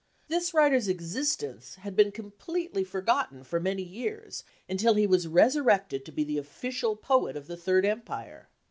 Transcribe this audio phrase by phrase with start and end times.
[0.01, 6.05] r This writer's existence— had been completely forgotten for many years until he was resurrected
[6.05, 8.49] to be the official poet of the" Third Empire."